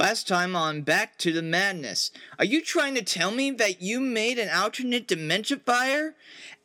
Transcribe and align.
Last 0.00 0.26
time 0.26 0.56
on 0.56 0.80
Back 0.80 1.18
to 1.18 1.30
the 1.30 1.42
Madness, 1.42 2.10
are 2.38 2.44
you 2.46 2.62
trying 2.62 2.94
to 2.94 3.02
tell 3.02 3.30
me 3.30 3.50
that 3.50 3.82
you 3.82 4.00
made 4.00 4.38
an 4.38 4.48
alternate 4.48 5.06
dementia 5.06 5.58
fire 5.58 6.14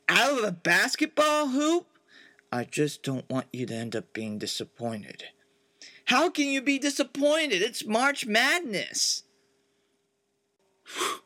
out 0.08 0.38
of 0.38 0.46
a 0.46 0.54
basketball 0.54 1.50
hoop? 1.50 1.86
I 2.50 2.64
just 2.64 3.04
don't 3.04 3.30
want 3.30 3.48
you 3.52 3.66
to 3.66 3.74
end 3.76 3.94
up 3.94 4.14
being 4.14 4.38
disappointed. 4.40 5.26
How 6.06 6.30
can 6.30 6.48
you 6.48 6.62
be 6.62 6.80
disappointed? 6.80 7.62
It's 7.62 7.86
March 7.86 8.26
Madness. 8.26 9.24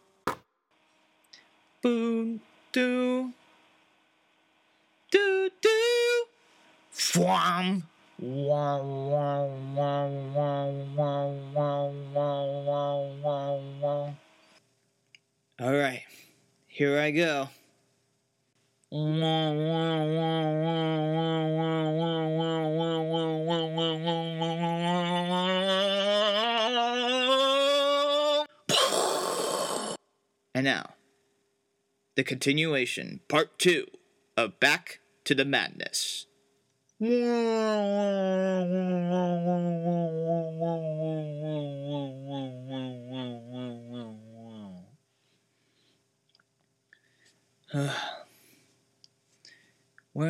Boom, 1.84 2.42
doo, 2.72 3.34
doo, 5.12 5.50
doo, 5.62 6.24
fwam. 6.92 7.84
All 15.62 15.74
right, 15.74 16.04
here 16.68 17.00
I 17.00 17.12
go. 17.12 17.48
And 18.92 19.22
now, 30.66 30.96
the 32.16 32.24
continuation, 32.26 33.22
part 33.30 33.58
two 33.58 33.88
of 34.36 34.60
Back 34.60 35.00
to 35.24 35.34
the 35.34 35.46
Madness. 35.46 36.26
Where 37.02 37.14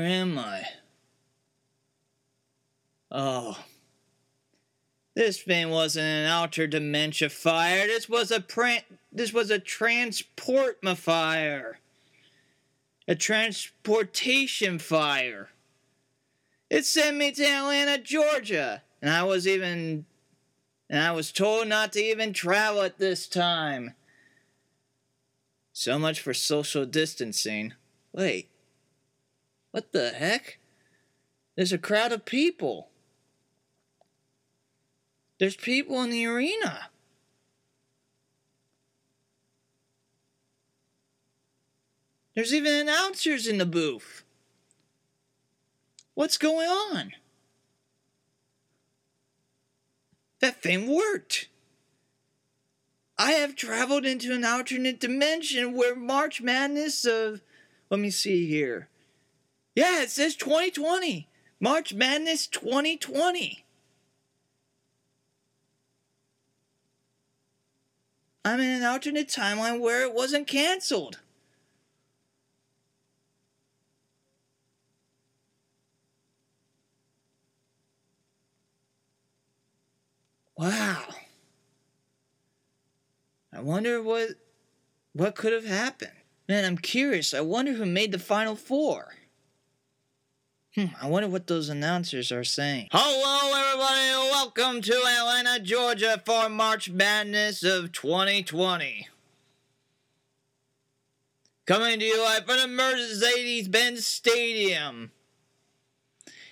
am 0.04 0.38
I? 0.38 0.64
Oh. 3.10 3.58
This 5.16 5.42
thing 5.42 5.72
wasn't 5.72 6.06
an 6.06 6.28
outer 6.28 6.68
dementia 6.68 7.30
fire. 7.30 7.88
This 7.88 8.08
was 8.08 8.30
a 8.30 8.42
pran- 8.42 8.84
this 9.12 9.34
was 9.34 9.50
a 9.50 9.58
transport 9.58 10.78
fire. 11.00 11.80
A 13.08 13.16
transportation 13.16 14.78
fire. 14.78 15.50
It 16.70 16.86
sent 16.86 17.18
me 17.18 17.32
to 17.32 17.44
Atlanta, 17.44 17.98
Georgia, 17.98 18.84
and 19.02 19.12
I 19.12 19.24
was 19.24 19.48
even 19.48 20.06
and 20.90 21.04
I 21.04 21.12
was 21.12 21.32
told 21.32 21.68
not 21.68 21.94
to 21.94 22.00
even 22.00 22.34
travel 22.34 22.82
at 22.82 22.98
this 22.98 23.28
time. 23.28 23.94
So 25.72 26.00
much 26.00 26.20
for 26.20 26.34
social 26.34 26.86
distancing. 26.86 27.74
Wait. 28.12 28.50
What 29.72 29.92
the 29.92 30.10
heck? 30.10 30.58
There's 31.56 31.72
a 31.72 31.78
crowd 31.78 32.12
of 32.12 32.26
people. 32.26 32.90
There's 35.40 35.56
people 35.56 36.02
in 36.02 36.10
the 36.10 36.26
arena. 36.26 36.90
There's 42.36 42.54
even 42.54 42.74
announcers 42.74 43.48
in 43.48 43.58
the 43.58 43.66
booth. 43.66 44.24
What's 46.20 46.38
going 46.38 46.68
on? 46.68 47.14
That 50.42 50.62
thing 50.62 50.94
worked. 50.94 51.48
I 53.18 53.32
have 53.32 53.56
traveled 53.56 54.06
into 54.06 54.34
an 54.34 54.44
alternate 54.44 55.00
dimension 55.00 55.78
where 55.78 55.96
March 55.96 56.42
Madness 56.42 57.06
of. 57.06 57.40
Let 57.90 58.02
me 58.02 58.10
see 58.10 58.48
here. 58.48 58.90
Yeah, 59.76 60.02
it 60.02 60.10
says 60.10 60.36
2020. 60.36 61.30
March 61.62 61.94
Madness 61.94 62.48
2020. 62.48 63.64
I'm 68.44 68.60
in 68.60 68.70
an 68.70 68.84
alternate 68.84 69.30
timeline 69.30 69.80
where 69.80 70.04
it 70.04 70.14
wasn't 70.14 70.48
canceled. 70.48 71.20
Wow. 80.60 81.04
I 83.54 83.62
wonder 83.62 84.04
what 84.04 84.32
what 85.14 85.34
could 85.34 85.54
have 85.54 85.66
happened. 85.66 86.12
Man, 86.50 86.66
I'm 86.66 86.78
curious. 86.78 87.34
I 87.34 87.40
wonder 87.40 87.72
who 87.72 87.86
made 87.86 88.12
the 88.12 88.20
final 88.20 88.58
four. 88.58 89.14
Hmm, 90.76 90.88
I 91.02 91.08
wonder 91.08 91.30
what 91.30 91.48
those 91.48 91.70
announcers 91.70 92.30
are 92.34 92.44
saying. 92.44 92.90
Hello, 92.92 93.54
everybody. 93.58 94.32
Welcome 94.32 94.82
to 94.82 94.94
Atlanta, 94.96 95.64
Georgia 95.64 96.22
for 96.26 96.50
March 96.50 96.90
Madness 96.90 97.64
of 97.64 97.94
2020. 97.94 99.08
Coming 101.66 102.00
to 102.00 102.06
you 102.06 102.22
live 102.22 102.46
from 102.46 102.58
the 102.58 102.68
Mercedes-Benz 102.68 104.06
Stadium. 104.06 105.12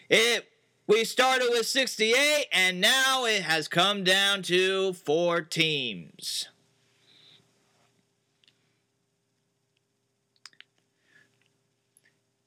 It 0.09 0.47
we 0.87 1.03
started 1.03 1.49
with 1.51 1.67
68, 1.67 2.45
and 2.51 2.79
now 2.79 3.25
it 3.25 3.43
has 3.43 3.67
come 3.67 4.05
down 4.05 4.41
to 4.43 4.93
four 4.93 5.41
teams. 5.41 6.47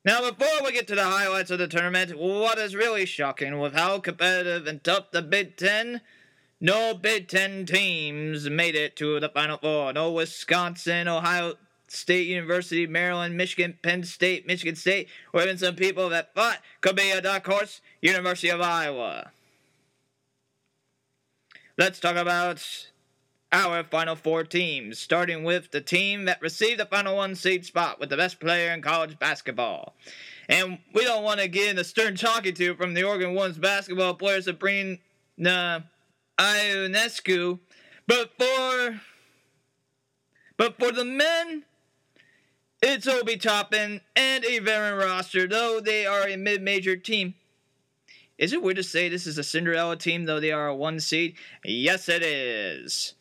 Now, 0.02 0.30
before 0.30 0.64
we 0.64 0.72
get 0.72 0.88
to 0.88 0.94
the 0.94 1.04
highlights 1.04 1.50
of 1.50 1.58
the 1.58 1.68
tournament, 1.68 2.18
what 2.18 2.58
is 2.58 2.74
really 2.74 3.04
shocking 3.04 3.58
with 3.58 3.74
how 3.74 3.98
competitive 3.98 4.66
and 4.66 4.82
tough 4.82 5.10
the 5.10 5.20
Big 5.20 5.58
Ten, 5.58 6.00
no 6.58 6.94
Big 6.94 7.28
Ten 7.28 7.66
teams 7.66 8.48
made 8.48 8.74
it 8.74 8.96
to 8.96 9.20
the 9.20 9.28
Final 9.28 9.58
Four. 9.58 9.92
No 9.92 10.10
Wisconsin, 10.10 11.06
Ohio 11.06 11.56
State 11.92 12.28
University, 12.28 12.86
Maryland, 12.86 13.36
Michigan, 13.36 13.76
Penn 13.82 14.04
State, 14.04 14.46
Michigan 14.46 14.76
State, 14.76 15.08
or 15.32 15.42
even 15.42 15.58
some 15.58 15.74
people 15.74 16.08
that 16.08 16.32
thought 16.36 16.58
could 16.80 16.94
be 16.94 17.10
a 17.10 17.20
dark 17.20 17.44
horse, 17.44 17.80
University 18.00 18.48
of 18.48 18.60
Iowa. 18.60 19.32
Let's 21.76 21.98
talk 21.98 22.14
about 22.14 22.86
our 23.50 23.82
Final 23.82 24.14
Four 24.14 24.44
teams, 24.44 25.00
starting 25.00 25.42
with 25.42 25.72
the 25.72 25.80
team 25.80 26.26
that 26.26 26.40
received 26.40 26.78
the 26.78 26.86
Final 26.86 27.16
One 27.16 27.34
seed 27.34 27.66
spot 27.66 27.98
with 27.98 28.10
the 28.10 28.16
best 28.16 28.38
player 28.38 28.72
in 28.72 28.82
college 28.82 29.18
basketball. 29.18 29.94
And 30.48 30.78
we 30.94 31.02
don't 31.02 31.24
want 31.24 31.40
to 31.40 31.48
get 31.48 31.70
in 31.70 31.76
the 31.76 31.82
stern 31.82 32.14
talking 32.14 32.54
to 32.54 32.76
from 32.76 32.94
the 32.94 33.02
Oregon 33.02 33.34
One's 33.34 33.58
basketball 33.58 34.14
player 34.14 34.40
Sabrina 34.40 34.98
Ionescu, 36.38 37.58
but 38.06 38.30
for 38.38 39.00
but 40.56 40.78
for 40.78 40.92
the 40.92 41.04
men, 41.04 41.64
it's 42.82 43.06
Obi 43.06 43.36
Toppin 43.36 44.00
and 44.16 44.44
a 44.44 44.58
veteran 44.58 44.98
roster, 44.98 45.46
though 45.46 45.80
they 45.80 46.06
are 46.06 46.28
a 46.28 46.36
mid-major 46.36 46.96
team. 46.96 47.34
Is 48.38 48.52
it 48.54 48.62
weird 48.62 48.76
to 48.76 48.82
say 48.82 49.08
this 49.08 49.26
is 49.26 49.36
a 49.36 49.44
Cinderella 49.44 49.96
team, 49.96 50.24
though 50.24 50.40
they 50.40 50.52
are 50.52 50.68
a 50.68 50.74
one 50.74 50.98
seed? 50.98 51.34
Yes, 51.62 52.08
it 52.08 52.22
is. 52.22 53.14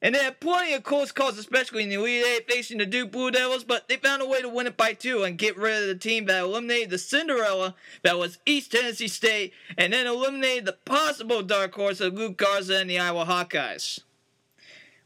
And 0.00 0.14
they 0.14 0.22
had 0.22 0.38
plenty 0.38 0.74
of 0.74 0.84
close 0.84 1.10
calls, 1.10 1.38
especially 1.38 1.82
in 1.82 1.88
the 1.88 1.96
Elite 1.96 2.24
Eight 2.24 2.48
facing 2.48 2.78
the 2.78 2.86
Duke 2.86 3.10
Blue 3.10 3.32
Devils, 3.32 3.64
but 3.64 3.88
they 3.88 3.96
found 3.96 4.22
a 4.22 4.28
way 4.28 4.40
to 4.40 4.48
win 4.48 4.68
it 4.68 4.76
by 4.76 4.92
two 4.92 5.24
and 5.24 5.36
get 5.36 5.56
rid 5.56 5.82
of 5.82 5.88
the 5.88 5.96
team 5.96 6.26
that 6.26 6.44
eliminated 6.44 6.90
the 6.90 6.98
Cinderella 6.98 7.74
that 8.04 8.16
was 8.16 8.38
East 8.46 8.70
Tennessee 8.70 9.08
State, 9.08 9.52
and 9.76 9.92
then 9.92 10.06
eliminated 10.06 10.66
the 10.66 10.74
possible 10.84 11.42
dark 11.42 11.74
horse 11.74 12.00
of 12.00 12.14
Luka 12.14 12.44
Garza 12.44 12.76
and 12.76 12.88
the 12.88 13.00
Iowa 13.00 13.24
Hawkeyes. 13.24 13.98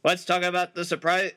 Let's 0.05 0.27
talk 0.27 0.43
about 0.43 0.75
the 0.75 0.85
surprise 0.85 1.33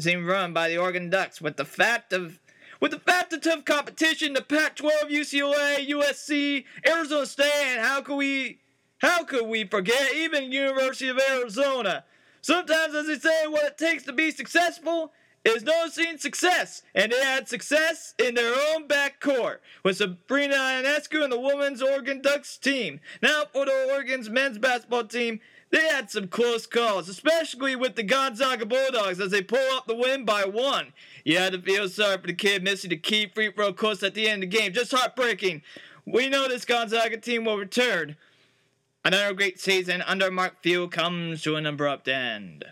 seemed 0.00 0.26
run 0.26 0.52
by 0.52 0.68
the 0.68 0.78
Oregon 0.78 1.10
Ducks 1.10 1.40
with 1.40 1.56
the 1.56 1.64
fact 1.64 2.12
of 2.12 2.40
with 2.80 2.90
the 2.90 2.98
fact 2.98 3.32
of 3.32 3.42
tough 3.42 3.64
competition, 3.64 4.32
the 4.32 4.42
Pac-12, 4.42 4.90
UCLA, 5.08 5.88
USC, 5.88 6.64
Arizona 6.84 7.26
State, 7.26 7.52
and 7.68 7.80
how 7.80 8.00
could 8.00 8.16
we 8.16 8.58
how 8.98 9.24
could 9.24 9.46
we 9.46 9.64
forget 9.64 10.14
even 10.14 10.52
University 10.52 11.08
of 11.08 11.20
Arizona? 11.30 12.04
Sometimes, 12.40 12.94
as 12.94 13.06
they 13.06 13.18
say, 13.18 13.46
what 13.46 13.64
it 13.64 13.78
takes 13.78 14.02
to 14.04 14.12
be 14.12 14.32
successful 14.32 15.12
is 15.44 15.64
noticing 15.64 16.18
success, 16.18 16.82
and 16.94 17.10
they 17.10 17.22
had 17.22 17.48
success 17.48 18.14
in 18.18 18.34
their 18.34 18.54
own 18.74 18.86
backcourt 18.86 19.58
with 19.84 19.96
Sabrina 19.96 20.54
Ionescu 20.54 21.22
and 21.22 21.32
the 21.32 21.40
women's 21.40 21.82
Oregon 21.82 22.20
Ducks 22.20 22.56
team. 22.56 23.00
Now 23.22 23.44
for 23.52 23.66
the 23.66 23.88
Oregon's 23.92 24.30
men's 24.30 24.58
basketball 24.58 25.04
team, 25.04 25.40
they 25.72 25.88
had 25.88 26.10
some 26.10 26.28
close 26.28 26.66
calls, 26.66 27.08
especially 27.08 27.74
with 27.74 27.96
the 27.96 28.02
Gonzaga 28.02 28.66
Bulldogs 28.66 29.18
as 29.18 29.30
they 29.30 29.42
pull 29.42 29.74
up 29.74 29.86
the 29.86 29.96
win 29.96 30.26
by 30.26 30.44
one. 30.44 30.92
You 31.24 31.38
had 31.38 31.54
to 31.54 31.62
feel 31.62 31.88
sorry 31.88 32.18
for 32.18 32.26
the 32.26 32.34
kid 32.34 32.62
missing 32.62 32.90
the 32.90 32.98
key 32.98 33.26
free 33.26 33.50
throw 33.50 33.72
close 33.72 34.02
at 34.02 34.14
the 34.14 34.28
end 34.28 34.44
of 34.44 34.50
the 34.50 34.58
game. 34.58 34.74
Just 34.74 34.92
heartbreaking. 34.92 35.62
We 36.04 36.28
know 36.28 36.46
this 36.46 36.66
Gonzaga 36.66 37.16
team 37.16 37.46
will 37.46 37.56
return. 37.56 38.16
Another 39.02 39.32
great 39.32 39.58
season 39.58 40.02
under 40.02 40.30
Mark 40.30 40.62
Few 40.62 40.88
comes 40.88 41.42
to 41.42 41.56
an 41.56 41.64
abrupt 41.64 42.06
end. 42.06 42.66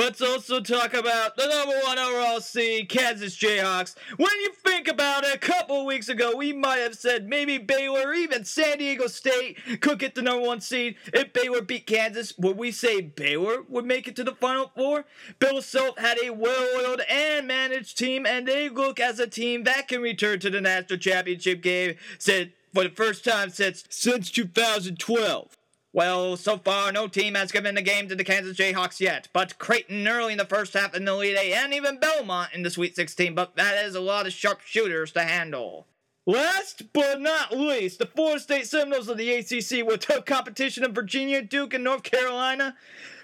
Let's 0.00 0.22
also 0.22 0.60
talk 0.60 0.94
about 0.94 1.36
the 1.36 1.46
number 1.46 1.74
one 1.84 1.98
overall 1.98 2.40
seed, 2.40 2.88
Kansas 2.88 3.36
Jayhawks. 3.36 3.94
When 4.16 4.30
you 4.40 4.50
think 4.64 4.88
about 4.88 5.24
it, 5.24 5.34
a 5.34 5.38
couple 5.38 5.84
weeks 5.84 6.08
ago, 6.08 6.34
we 6.34 6.54
might 6.54 6.78
have 6.78 6.94
said 6.94 7.28
maybe 7.28 7.58
Baylor 7.58 8.08
or 8.08 8.14
even 8.14 8.46
San 8.46 8.78
Diego 8.78 9.08
State 9.08 9.58
could 9.82 9.98
get 9.98 10.14
the 10.14 10.22
number 10.22 10.46
one 10.46 10.62
seed 10.62 10.96
if 11.12 11.34
Baylor 11.34 11.60
beat 11.60 11.86
Kansas. 11.86 12.32
Would 12.38 12.56
we 12.56 12.70
say 12.70 13.02
Baylor 13.02 13.60
would 13.68 13.84
make 13.84 14.08
it 14.08 14.16
to 14.16 14.24
the 14.24 14.34
Final 14.34 14.72
Four? 14.74 15.04
Bill 15.38 15.60
Self 15.60 15.98
had 15.98 16.16
a 16.24 16.30
well-oiled 16.30 17.02
and 17.02 17.46
managed 17.46 17.98
team, 17.98 18.24
and 18.24 18.48
they 18.48 18.70
look 18.70 18.98
as 19.00 19.18
a 19.18 19.26
team 19.26 19.64
that 19.64 19.88
can 19.88 20.00
return 20.00 20.40
to 20.40 20.48
the 20.48 20.62
national 20.62 20.98
championship 20.98 21.60
game 21.60 21.96
said 22.18 22.54
for 22.72 22.84
the 22.84 22.88
first 22.88 23.22
time 23.22 23.50
since 23.50 23.84
since 23.90 24.30
2012. 24.30 25.58
Well, 25.92 26.36
so 26.36 26.56
far, 26.56 26.92
no 26.92 27.08
team 27.08 27.34
has 27.34 27.50
given 27.50 27.74
the 27.74 27.82
game 27.82 28.08
to 28.08 28.14
the 28.14 28.22
Kansas 28.22 28.56
Jayhawks 28.56 29.00
yet, 29.00 29.28
but 29.32 29.58
Creighton 29.58 30.06
early 30.06 30.32
in 30.32 30.38
the 30.38 30.44
first 30.44 30.74
half 30.74 30.94
in 30.94 31.04
the 31.04 31.12
Elite 31.12 31.36
Eight, 31.36 31.52
and 31.52 31.74
even 31.74 31.98
Belmont 31.98 32.50
in 32.54 32.62
the 32.62 32.70
Sweet 32.70 32.94
16, 32.94 33.34
but 33.34 33.56
that 33.56 33.84
is 33.84 33.96
a 33.96 34.00
lot 34.00 34.26
of 34.26 34.32
sharp 34.32 34.60
shooters 34.60 35.10
to 35.12 35.24
handle. 35.24 35.88
Last 36.26 36.92
but 36.92 37.20
not 37.20 37.50
least, 37.50 37.98
the 37.98 38.06
Florida 38.06 38.38
State 38.38 38.68
Seminoles 38.68 39.08
of 39.08 39.18
the 39.18 39.32
ACC 39.32 39.84
with 39.84 40.00
tough 40.00 40.26
competition 40.26 40.84
in 40.84 40.94
Virginia, 40.94 41.42
Duke, 41.42 41.74
and 41.74 41.82
North 41.82 42.04
Carolina. 42.04 42.76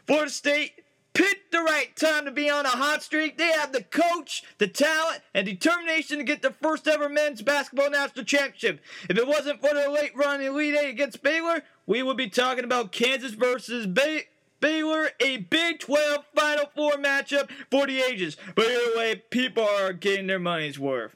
Florida 0.08 0.30
State 0.30 0.72
picked 1.14 1.52
the 1.52 1.62
right 1.62 1.94
time 1.94 2.24
to 2.24 2.30
be 2.30 2.50
on 2.50 2.66
a 2.66 2.70
hot 2.70 3.02
streak. 3.02 3.38
They 3.38 3.52
have 3.52 3.72
the 3.72 3.82
coach, 3.82 4.42
the 4.58 4.66
talent, 4.66 5.22
and 5.34 5.46
determination 5.46 6.18
to 6.18 6.24
get 6.24 6.42
their 6.42 6.50
first 6.50 6.88
ever 6.88 7.08
men's 7.08 7.42
basketball 7.42 7.90
national 7.90 8.24
championship. 8.24 8.80
If 9.08 9.16
it 9.16 9.26
wasn't 9.26 9.60
for 9.60 9.72
their 9.72 9.88
late 9.88 10.16
run 10.16 10.40
in 10.40 10.48
Elite 10.48 10.76
Eight 10.76 10.90
against 10.90 11.22
Baylor, 11.22 11.62
we 11.86 12.02
will 12.02 12.14
be 12.14 12.28
talking 12.28 12.64
about 12.64 12.92
Kansas 12.92 13.32
versus 13.32 13.86
Bay- 13.86 14.28
Baylor, 14.60 15.10
a 15.20 15.38
Big 15.38 15.78
12 15.80 16.24
Final 16.34 16.66
Four 16.74 16.92
matchup 16.92 17.50
for 17.70 17.86
the 17.86 18.00
ages. 18.00 18.36
But 18.54 18.66
either 18.66 18.96
way, 18.96 19.22
people 19.30 19.62
are 19.64 19.92
getting 19.92 20.26
their 20.26 20.38
money's 20.38 20.78
worth. 20.78 21.14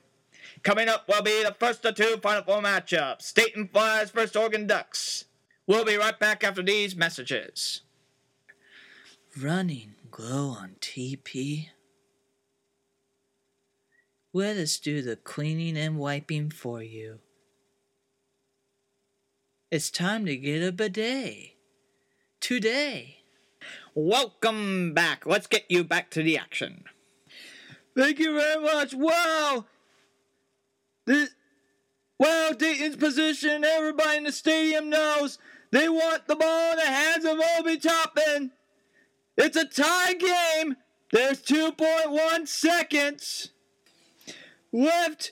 Coming 0.62 0.88
up 0.88 1.08
will 1.08 1.22
be 1.22 1.43
the 1.43 1.56
first 1.58 1.84
of 1.84 1.94
two 1.94 2.19
Final 2.22 2.43
Four 2.43 2.62
matchups 2.62 3.22
State 3.22 3.56
and 3.56 3.70
Flyers 3.70 4.11
versus 4.11 4.37
Oregon 4.37 4.67
Ducks. 4.67 5.25
We'll 5.67 5.84
be 5.84 5.96
right 5.96 6.19
back 6.19 6.44
after 6.44 6.62
these 6.62 6.96
messages. 6.96 7.82
Running 9.40 9.94
glow 10.11 10.49
on 10.49 10.75
TP? 10.81 11.69
Let 14.32 14.56
us 14.56 14.78
do 14.78 15.02
the 15.02 15.17
cleaning 15.17 15.76
and 15.76 15.96
wiping 15.99 16.50
for 16.50 16.82
you. 16.82 17.20
It's 19.70 19.88
time 19.88 20.26
to 20.26 20.37
get 20.37 20.67
a 20.67 20.72
bidet. 20.72 21.52
Today. 22.40 23.19
Welcome 23.94 24.94
back. 24.94 25.25
Let's 25.25 25.46
get 25.46 25.64
you 25.69 25.84
back 25.84 26.11
to 26.11 26.25
the 26.25 26.37
action. 26.37 26.87
Thank 27.96 28.19
you 28.19 28.34
very 28.34 28.61
much. 28.61 28.94
Wow. 28.94 29.67
This, 31.06 31.31
wow, 32.19 32.50
Dayton's 32.58 32.96
position. 32.96 33.64
Everybody 33.64 34.19
in 34.19 34.25
the 34.25 34.32
stadium 34.32 34.90
knows 34.90 35.38
they 35.70 35.88
want 35.88 36.26
the 36.26 36.34
ball 36.34 36.72
in 36.72 36.78
the 36.78 36.87
hands 36.87 37.25
of 37.25 37.38
Obi 37.58 37.76
Toppin. 37.76 38.50
It's 39.37 39.56
a 39.56 39.67
tie 39.67 40.14
game. 40.14 40.78
There's 41.12 41.40
2.1 41.43 42.49
seconds 42.49 43.50
left 44.72 45.31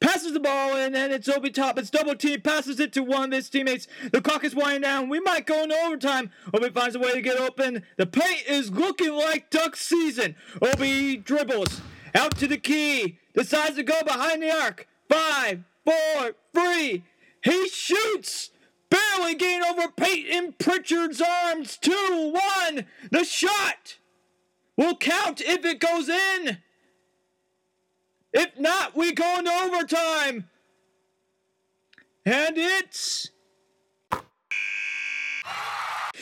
passes 0.00 0.32
the 0.32 0.40
ball 0.40 0.76
and 0.76 0.94
then 0.94 1.12
it's 1.12 1.28
Obi 1.28 1.50
Toppin's 1.50 1.90
double 1.90 2.14
team, 2.14 2.40
passes 2.40 2.80
it 2.80 2.92
to 2.94 3.02
one 3.02 3.32
of 3.32 3.36
his 3.36 3.50
teammates. 3.50 3.86
The 4.12 4.20
clock 4.20 4.44
is 4.44 4.54
winding 4.54 4.82
down. 4.82 5.08
We 5.08 5.20
might 5.20 5.46
go 5.46 5.62
into 5.62 5.76
overtime. 5.76 6.30
Obi 6.52 6.70
finds 6.70 6.96
a 6.96 6.98
way 6.98 7.12
to 7.12 7.22
get 7.22 7.38
open. 7.38 7.84
The 7.96 8.06
paint 8.06 8.44
is 8.48 8.70
looking 8.70 9.12
like 9.12 9.50
duck 9.50 9.76
season. 9.76 10.34
Obi 10.60 11.16
dribbles 11.16 11.80
out 12.14 12.36
to 12.38 12.46
the 12.46 12.58
key, 12.58 13.18
decides 13.34 13.76
to 13.76 13.82
go 13.82 14.02
behind 14.02 14.42
the 14.42 14.50
arc. 14.50 14.88
Five, 15.08 15.64
four, 15.84 16.32
three. 16.54 17.04
He 17.42 17.68
shoots. 17.68 18.50
Barely 18.90 19.34
getting 19.34 19.62
over 19.62 19.88
Payton 19.92 20.54
Pritchard's 20.58 21.20
arms. 21.20 21.76
Two, 21.76 22.32
one. 22.32 22.86
The 23.12 23.24
shot 23.24 23.98
will 24.76 24.96
count 24.96 25.40
if 25.40 25.64
it 25.64 25.78
goes 25.78 26.08
in. 26.08 26.58
If 28.32 28.58
not, 28.58 28.96
we 28.96 29.12
go 29.12 29.38
into 29.38 29.50
overtime. 29.50 30.48
And 32.24 32.56
it's. 32.56 33.30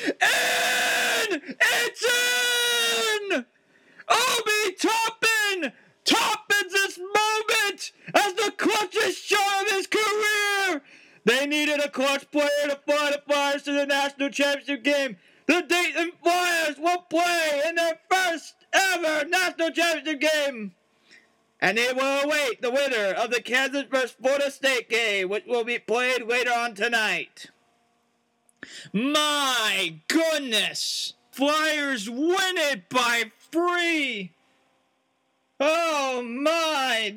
In! 0.06 1.43
it's 1.60 2.05
in! 2.05 3.44
Obi 4.08 4.76
Toppin! 4.81 5.72
Toppins 6.05 6.72
this 6.72 6.99
moment 6.99 7.93
as 8.14 8.34
the 8.34 8.52
clutchest 8.56 9.25
shot 9.25 9.66
of 9.66 9.72
his 9.72 9.87
career! 9.87 10.82
They 11.25 11.46
needed 11.46 11.81
a 11.81 11.90
clutch 11.90 12.31
player 12.31 12.49
to 12.69 12.78
fly 12.87 13.11
the 13.11 13.22
Flyers 13.26 13.64
to 13.64 13.72
the 13.72 13.84
national 13.84 14.31
championship 14.31 14.82
game. 14.82 15.19
The 15.46 15.62
Dayton 15.62 16.12
Flyers 16.22 16.78
will 16.78 17.02
play 17.11 17.62
in 17.69 17.75
their 17.75 17.99
first 18.11 18.54
ever 18.72 19.28
national 19.28 19.70
championship 19.70 20.20
game. 20.20 20.75
And 21.60 21.76
they 21.76 21.93
will 21.93 22.20
await 22.22 22.62
the 22.62 22.70
winner 22.70 23.12
of 23.12 23.31
the 23.31 23.43
Kansas 23.43 23.84
vs. 23.90 24.12
Florida 24.12 24.50
State 24.50 24.88
game, 24.88 25.28
which 25.28 25.44
will 25.46 25.64
be 25.64 25.78
played 25.78 26.22
later 26.22 26.52
on 26.52 26.75
tonight. 26.75 27.50
My 28.93 29.96
goodness! 30.08 31.14
Flyers 31.32 32.08
win 32.10 32.56
it 32.56 32.88
by 32.88 33.32
three! 33.50 34.32
Oh 35.60 36.22
my! 36.22 37.16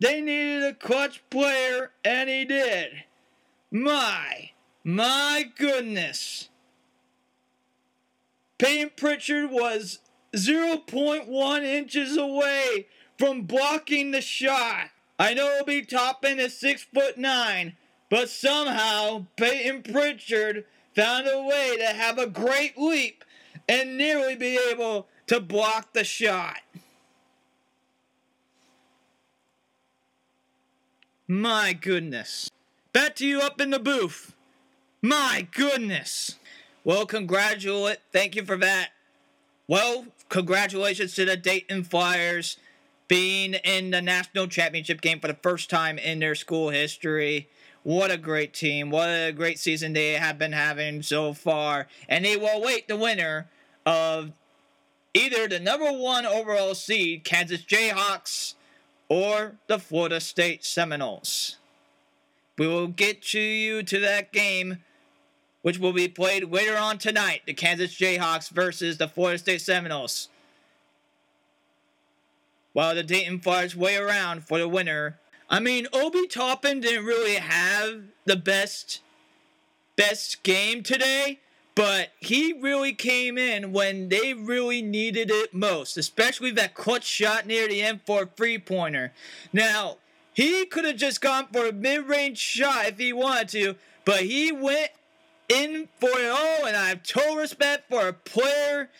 They 0.00 0.20
needed 0.20 0.64
a 0.64 0.74
clutch 0.74 1.22
player, 1.30 1.92
and 2.04 2.28
he 2.28 2.44
did. 2.44 3.04
My, 3.70 4.50
my 4.82 5.50
goodness. 5.56 6.48
Payton 8.58 8.92
Pritchard 8.96 9.50
was 9.50 10.00
0.1 10.34 11.62
inches 11.64 12.16
away 12.16 12.86
from 13.18 13.42
blocking 13.42 14.10
the 14.10 14.20
shot. 14.20 14.90
I 15.18 15.34
know 15.34 15.58
Obi 15.60 15.82
Toppin 15.82 16.40
is 16.40 16.58
six 16.58 16.82
foot 16.82 17.16
nine, 17.16 17.76
but 18.10 18.28
somehow 18.28 19.26
Payton 19.36 19.82
Pritchard 19.82 20.64
found 20.94 21.26
a 21.28 21.42
way 21.42 21.76
to 21.78 21.86
have 21.86 22.18
a 22.18 22.26
great 22.26 22.76
leap 22.76 23.24
and 23.68 23.96
nearly 23.96 24.36
be 24.36 24.58
able 24.70 25.06
to 25.28 25.40
block 25.40 25.92
the 25.92 26.04
shot. 26.04 26.58
My 31.26 31.72
goodness. 31.72 32.50
Back 32.92 33.16
to 33.16 33.26
you 33.26 33.40
up 33.40 33.60
in 33.60 33.70
the 33.70 33.78
booth. 33.78 34.34
My 35.00 35.48
goodness. 35.52 36.36
Well, 36.84 37.06
congratulate. 37.06 38.00
Thank 38.12 38.36
you 38.36 38.44
for 38.44 38.56
that. 38.58 38.90
Well, 39.66 40.06
congratulations 40.28 41.14
to 41.14 41.24
the 41.24 41.38
Dayton 41.38 41.84
Flyers 41.84 42.58
being 43.08 43.54
in 43.54 43.92
the 43.92 44.02
national 44.02 44.46
championship 44.48 45.00
game 45.00 45.20
for 45.20 45.28
the 45.28 45.38
first 45.42 45.70
time 45.70 45.96
in 45.96 46.18
their 46.18 46.34
school 46.34 46.68
history. 46.68 47.48
What 47.82 48.10
a 48.10 48.18
great 48.18 48.52
team. 48.52 48.90
What 48.90 49.08
a 49.08 49.32
great 49.32 49.58
season 49.58 49.94
they 49.94 50.12
have 50.12 50.38
been 50.38 50.52
having 50.52 51.02
so 51.02 51.32
far. 51.32 51.86
And 52.08 52.26
they 52.26 52.36
will 52.36 52.62
await 52.62 52.88
the 52.88 52.96
winner 52.96 53.48
of 53.86 54.32
either 55.14 55.48
the 55.48 55.60
number 55.60 55.90
one 55.90 56.26
overall 56.26 56.74
seed, 56.74 57.24
Kansas 57.24 57.62
Jayhawks, 57.62 58.54
or 59.08 59.56
the 59.66 59.78
Florida 59.78 60.20
State 60.20 60.62
Seminoles. 60.64 61.56
We 62.58 62.66
will 62.66 62.88
get 62.88 63.22
to 63.22 63.40
you 63.40 63.82
to 63.82 63.98
that 64.00 64.30
game 64.30 64.78
which 65.64 65.78
will 65.78 65.94
be 65.94 66.06
played 66.06 66.52
later 66.52 66.76
on 66.76 66.98
tonight 66.98 67.40
the 67.46 67.54
Kansas 67.54 67.94
Jayhawks 67.94 68.50
versus 68.50 68.98
the 68.98 69.08
Florida 69.08 69.38
State 69.38 69.62
Seminoles. 69.62 70.28
While 72.74 72.94
the 72.94 73.02
Dayton 73.02 73.40
Flyers 73.40 73.74
wait 73.74 73.96
around 73.96 74.44
for 74.44 74.58
the 74.58 74.68
winner. 74.68 75.18
I 75.48 75.60
mean, 75.60 75.86
Obi 75.90 76.26
Toppin 76.26 76.80
didn't 76.80 77.06
really 77.06 77.36
have 77.36 78.02
the 78.26 78.36
best 78.36 79.00
best 79.96 80.42
game 80.42 80.82
today, 80.82 81.40
but 81.74 82.10
he 82.20 82.52
really 82.52 82.92
came 82.92 83.38
in 83.38 83.72
when 83.72 84.10
they 84.10 84.34
really 84.34 84.82
needed 84.82 85.30
it 85.30 85.54
most, 85.54 85.96
especially 85.96 86.50
that 86.50 86.74
clutch 86.74 87.04
shot 87.04 87.46
near 87.46 87.68
the 87.68 87.80
end 87.80 88.02
for 88.04 88.24
a 88.24 88.26
three 88.26 88.58
pointer. 88.58 89.12
Now, 89.50 89.96
he 90.34 90.66
could 90.66 90.84
have 90.84 90.96
just 90.96 91.22
gone 91.22 91.46
for 91.50 91.68
a 91.68 91.72
mid 91.72 92.06
range 92.06 92.36
shot 92.36 92.84
if 92.84 92.98
he 92.98 93.14
wanted 93.14 93.48
to, 93.50 93.76
but 94.04 94.24
he 94.24 94.52
went 94.52 94.90
in 95.48 95.88
for 95.98 96.10
it 96.10 96.30
all, 96.30 96.66
and 96.66 96.76
I 96.76 96.88
have 96.88 97.02
total 97.02 97.36
respect 97.36 97.88
for 97.90 98.08
a 98.08 98.12
player 98.12 98.90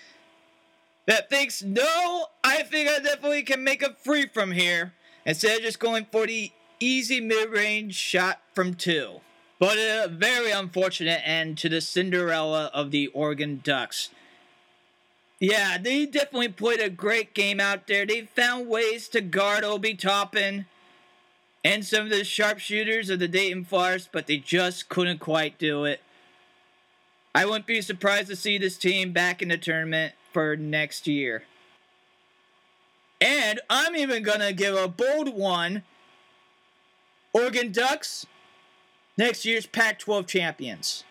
that 1.06 1.28
thinks, 1.28 1.62
no, 1.62 2.26
I 2.42 2.62
think 2.62 2.88
I 2.88 2.98
definitely 2.98 3.42
can 3.42 3.62
make 3.62 3.82
a 3.82 3.94
free 3.94 4.26
from 4.26 4.52
here 4.52 4.92
instead 5.26 5.58
of 5.58 5.62
just 5.62 5.78
going 5.78 6.06
for 6.10 6.26
the 6.26 6.52
easy 6.80 7.20
mid 7.20 7.50
range 7.50 7.94
shot 7.94 8.40
from 8.54 8.74
two. 8.74 9.20
But 9.58 9.78
a 9.78 10.08
very 10.08 10.50
unfortunate 10.50 11.22
end 11.24 11.58
to 11.58 11.68
the 11.68 11.80
Cinderella 11.80 12.70
of 12.74 12.90
the 12.90 13.06
Oregon 13.08 13.60
Ducks. 13.62 14.10
Yeah, 15.40 15.78
they 15.78 16.06
definitely 16.06 16.48
played 16.48 16.80
a 16.80 16.90
great 16.90 17.34
game 17.34 17.60
out 17.60 17.86
there. 17.86 18.06
They 18.06 18.22
found 18.22 18.68
ways 18.68 19.08
to 19.08 19.20
guard 19.20 19.64
Obi 19.64 19.94
Toppin 19.94 20.66
and 21.64 21.84
some 21.84 22.04
of 22.04 22.10
the 22.10 22.24
sharpshooters 22.24 23.10
of 23.10 23.18
the 23.18 23.28
Dayton 23.28 23.64
Forest, 23.64 24.10
but 24.12 24.26
they 24.26 24.36
just 24.36 24.88
couldn't 24.88 25.18
quite 25.18 25.58
do 25.58 25.84
it. 25.84 26.00
I 27.34 27.44
wouldn't 27.44 27.66
be 27.66 27.82
surprised 27.82 28.28
to 28.28 28.36
see 28.36 28.58
this 28.58 28.78
team 28.78 29.12
back 29.12 29.42
in 29.42 29.48
the 29.48 29.58
tournament 29.58 30.14
for 30.32 30.56
next 30.56 31.08
year. 31.08 31.42
And 33.20 33.60
I'm 33.68 33.96
even 33.96 34.22
going 34.22 34.40
to 34.40 34.52
give 34.52 34.76
a 34.76 34.86
bold 34.86 35.34
one. 35.34 35.82
Oregon 37.32 37.72
Ducks, 37.72 38.26
next 39.16 39.44
year's 39.44 39.66
Pac 39.66 39.98
12 39.98 40.26
champions. 40.26 41.02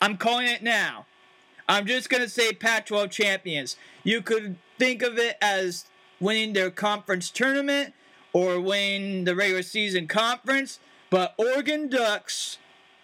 I'm 0.00 0.16
calling 0.16 0.46
it 0.46 0.62
now. 0.62 1.06
I'm 1.68 1.86
just 1.86 2.08
going 2.08 2.22
to 2.22 2.28
say 2.28 2.52
Pac 2.52 2.86
12 2.86 3.10
champions. 3.10 3.76
You 4.04 4.22
could 4.22 4.56
think 4.78 5.02
of 5.02 5.18
it 5.18 5.36
as 5.40 5.86
winning 6.20 6.52
their 6.52 6.70
conference 6.70 7.30
tournament 7.30 7.94
or 8.32 8.60
winning 8.60 9.24
the 9.24 9.34
regular 9.34 9.62
season 9.62 10.06
conference, 10.06 10.78
but 11.10 11.34
Oregon 11.36 11.88
Ducks, 11.88 12.58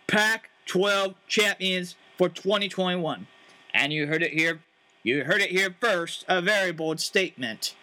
Pac 0.06 0.50
12 0.66 1.14
champions 1.26 1.96
for 2.18 2.28
2021. 2.28 3.26
And 3.72 3.92
you 3.92 4.08
heard 4.08 4.22
it 4.22 4.32
here. 4.32 4.60
You 5.02 5.24
heard 5.24 5.40
it 5.40 5.50
here 5.50 5.74
first. 5.80 6.24
A 6.28 6.42
very 6.42 6.72
bold 6.72 7.00
statement 7.00 7.74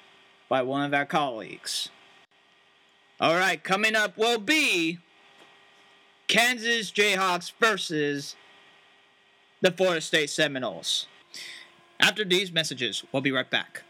by 0.49 0.61
one 0.61 0.83
of 0.83 0.93
our 0.93 1.05
colleagues. 1.05 1.89
All 3.19 3.35
right, 3.35 3.63
coming 3.63 3.95
up 3.95 4.17
will 4.17 4.39
be 4.39 4.99
Kansas 6.27 6.91
Jayhawks 6.91 7.53
versus 7.59 8.35
the 9.61 9.71
Florida 9.71 10.01
State 10.01 10.29
Seminoles. 10.29 11.07
After 11.99 12.25
these 12.25 12.51
messages, 12.51 13.03
we'll 13.11 13.21
be 13.21 13.31
right 13.31 13.49
back. 13.49 13.83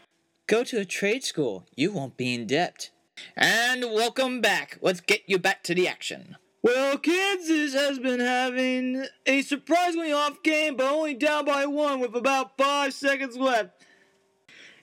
Go 0.46 0.62
to 0.62 0.78
a 0.78 0.84
trade 0.84 1.24
school. 1.24 1.66
You 1.74 1.92
won't 1.92 2.16
be 2.16 2.32
in 2.32 2.46
debt. 2.46 2.90
And 3.36 3.82
welcome 3.82 4.40
back. 4.40 4.78
Let's 4.80 5.00
get 5.00 5.22
you 5.26 5.38
back 5.38 5.64
to 5.64 5.74
the 5.74 5.88
action. 5.88 6.36
Well, 6.66 6.98
Kansas 6.98 7.74
has 7.74 8.00
been 8.00 8.18
having 8.18 9.06
a 9.24 9.42
surprisingly 9.42 10.10
off 10.10 10.42
game, 10.42 10.74
but 10.74 10.90
only 10.90 11.14
down 11.14 11.44
by 11.44 11.64
one 11.64 12.00
with 12.00 12.16
about 12.16 12.58
five 12.58 12.92
seconds 12.92 13.36
left. 13.36 13.84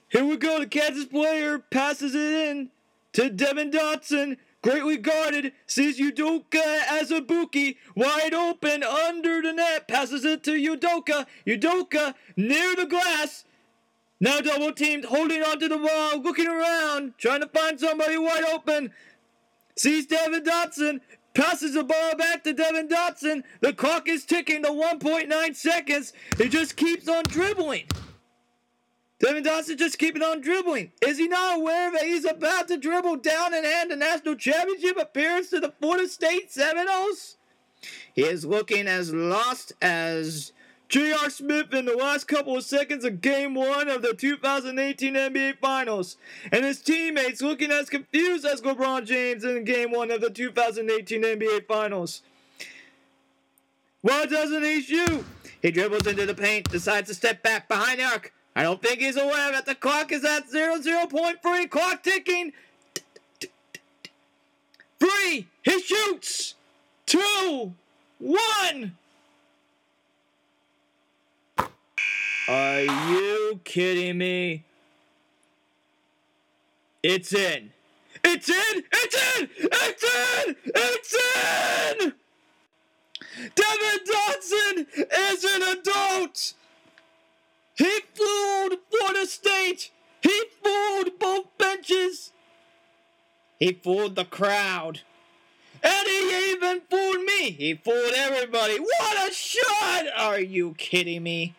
Here 0.08 0.24
we 0.24 0.38
go. 0.38 0.60
The 0.60 0.66
Kansas 0.66 1.04
player 1.04 1.58
passes 1.58 2.14
it 2.14 2.32
in 2.48 2.70
to 3.12 3.28
Devon 3.28 3.70
Dotson. 3.70 4.38
Greatly 4.62 4.96
guarded, 4.96 5.52
sees 5.66 6.00
Udoka 6.00 6.78
Azubuike 6.84 7.76
wide 7.94 8.32
open 8.32 8.82
under 8.82 9.42
the 9.42 9.52
net, 9.52 9.86
passes 9.86 10.24
it 10.24 10.42
to 10.44 10.52
Udoka. 10.52 11.26
Udoka 11.46 12.14
near 12.34 12.74
the 12.76 12.86
glass. 12.86 13.44
Now 14.20 14.40
double 14.40 14.72
teamed, 14.72 15.04
holding 15.04 15.42
onto 15.42 15.68
the 15.68 15.76
wall, 15.76 16.18
looking 16.22 16.46
around, 16.46 17.18
trying 17.18 17.42
to 17.42 17.48
find 17.48 17.78
somebody 17.78 18.16
wide 18.16 18.44
open. 18.54 18.90
Sees 19.76 20.06
Devon 20.06 20.44
Dotson, 20.44 21.00
passes 21.34 21.74
the 21.74 21.84
ball 21.84 22.16
back 22.16 22.44
to 22.44 22.52
Devon 22.52 22.88
Dotson. 22.88 23.42
The 23.60 23.72
clock 23.72 24.08
is 24.08 24.24
ticking 24.24 24.62
to 24.62 24.70
1.9 24.70 25.56
seconds. 25.56 26.12
He 26.38 26.48
just 26.48 26.76
keeps 26.76 27.08
on 27.08 27.24
dribbling. 27.24 27.86
Devon 29.18 29.44
Dotson 29.44 29.78
just 29.78 29.98
keeping 29.98 30.22
on 30.22 30.40
dribbling. 30.40 30.92
Is 31.06 31.18
he 31.18 31.28
not 31.28 31.58
aware 31.58 31.92
that 31.92 32.02
he's 32.02 32.24
about 32.24 32.68
to 32.68 32.76
dribble 32.76 33.16
down 33.16 33.54
and 33.54 33.64
hand 33.64 33.90
the 33.90 33.96
national 33.96 34.36
championship 34.36 34.96
appearance 34.98 35.50
to 35.50 35.60
the 35.60 35.72
Florida 35.80 36.08
State 36.08 36.52
Seminoles? 36.52 37.36
He 38.12 38.22
is 38.22 38.44
looking 38.44 38.86
as 38.86 39.12
lost 39.12 39.72
as 39.80 40.52
J.R. 40.94 41.28
Smith 41.28 41.74
in 41.74 41.86
the 41.86 41.96
last 41.96 42.28
couple 42.28 42.56
of 42.56 42.62
seconds 42.62 43.04
of 43.04 43.20
Game 43.20 43.56
1 43.56 43.88
of 43.88 44.00
the 44.00 44.14
2018 44.14 45.14
NBA 45.14 45.58
Finals. 45.58 46.16
And 46.52 46.64
his 46.64 46.80
teammates 46.80 47.42
looking 47.42 47.72
as 47.72 47.90
confused 47.90 48.44
as 48.44 48.60
LeBron 48.60 49.04
James 49.04 49.42
in 49.42 49.64
Game 49.64 49.90
1 49.90 50.12
of 50.12 50.20
the 50.20 50.30
2018 50.30 51.20
NBA 51.20 51.66
Finals. 51.66 52.22
Why 54.02 54.26
doesn't 54.26 54.62
he 54.62 54.82
shoot? 54.82 55.24
He 55.60 55.72
dribbles 55.72 56.06
into 56.06 56.26
the 56.26 56.34
paint, 56.34 56.70
decides 56.70 57.08
to 57.08 57.14
step 57.16 57.42
back 57.42 57.66
behind 57.66 57.98
the 57.98 58.04
arc. 58.04 58.32
I 58.54 58.62
don't 58.62 58.80
think 58.80 59.00
he's 59.00 59.16
aware 59.16 59.50
that 59.50 59.66
the 59.66 59.74
clock 59.74 60.12
is 60.12 60.24
at 60.24 60.48
0, 60.48 60.76
0.3. 60.76 61.70
Clock 61.70 62.04
ticking. 62.04 62.52
Three. 65.00 65.48
He 65.64 65.80
shoots. 65.80 66.54
Two. 67.04 67.74
One. 68.20 68.96
Are 72.46 72.82
you 72.82 73.60
kidding 73.64 74.18
me? 74.18 74.64
It's 77.02 77.32
in. 77.32 77.70
It's 78.22 78.48
in! 78.50 78.84
It's 78.92 79.38
in! 79.38 79.50
It's 79.58 80.04
in! 80.04 80.56
It's 80.66 81.14
in! 81.14 82.12
Devon 83.54 84.00
Dotson 84.06 84.86
is 85.32 85.44
an 85.44 85.62
adult! 85.78 86.52
He 87.76 88.00
fooled 88.14 88.78
Florida 88.90 89.26
State! 89.26 89.90
He 90.20 90.42
fooled 90.62 91.18
both 91.18 91.46
benches! 91.56 92.32
He 93.58 93.72
fooled 93.72 94.16
the 94.16 94.24
crowd. 94.26 95.00
And 95.82 96.06
he 96.06 96.50
even 96.52 96.82
fooled 96.90 97.24
me! 97.24 97.52
He 97.52 97.74
fooled 97.74 98.12
everybody! 98.14 98.78
What 98.78 99.30
a 99.30 99.32
shot! 99.32 100.04
Are 100.16 100.40
you 100.40 100.74
kidding 100.76 101.22
me? 101.22 101.54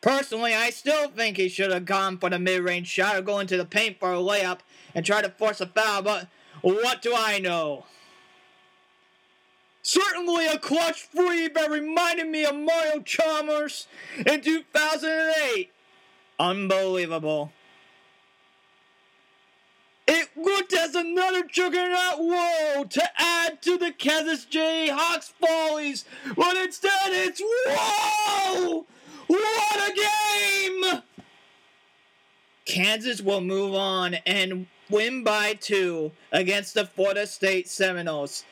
Personally, 0.00 0.54
I 0.54 0.70
still 0.70 1.08
think 1.08 1.36
he 1.36 1.48
should 1.48 1.70
have 1.70 1.84
gone 1.84 2.16
for 2.16 2.30
the 2.30 2.38
mid-range 2.38 2.88
shot 2.88 3.16
or 3.16 3.22
go 3.22 3.38
into 3.38 3.56
the 3.56 3.66
paint 3.66 3.98
for 4.00 4.12
a 4.12 4.18
layup 4.18 4.60
and 4.94 5.04
try 5.04 5.20
to 5.20 5.28
force 5.28 5.60
a 5.60 5.66
foul, 5.66 6.02
but 6.02 6.28
what 6.62 7.02
do 7.02 7.14
I 7.14 7.38
know? 7.38 7.84
Certainly 9.82 10.46
a 10.46 10.58
clutch 10.58 11.02
free 11.02 11.48
that 11.48 11.70
reminded 11.70 12.28
me 12.28 12.44
of 12.44 12.54
Mario 12.54 13.00
Chalmers 13.00 13.86
in 14.26 14.40
2008. 14.40 15.70
Unbelievable. 16.38 17.52
It 20.06 20.28
looked 20.36 20.72
as 20.72 20.94
another 20.94 21.44
juggernaut 21.44 22.18
whoa 22.18 22.84
to 22.84 23.02
add 23.16 23.62
to 23.62 23.78
the 23.78 23.92
Kansas 23.92 24.44
Jayhawks 24.44 25.32
follies, 25.40 26.04
but 26.36 26.56
instead 26.56 26.90
it's 27.08 27.40
whoa! 27.44 28.86
What 29.30 29.90
a 29.92 29.94
game! 29.94 31.02
Kansas 32.64 33.20
will 33.20 33.40
move 33.40 33.74
on 33.76 34.14
and 34.26 34.66
win 34.90 35.22
by 35.22 35.54
two 35.54 36.10
against 36.32 36.74
the 36.74 36.84
Florida 36.84 37.28
State 37.28 37.68
Seminoles. 37.68 38.44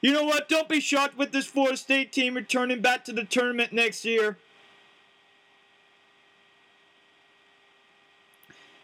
You 0.00 0.12
know 0.12 0.24
what? 0.24 0.48
Don't 0.48 0.68
be 0.68 0.80
shocked 0.80 1.16
with 1.16 1.30
this 1.30 1.46
Florida 1.46 1.76
State 1.76 2.12
team 2.12 2.34
returning 2.34 2.80
back 2.80 3.04
to 3.04 3.12
the 3.12 3.22
tournament 3.22 3.72
next 3.72 4.04
year. 4.04 4.36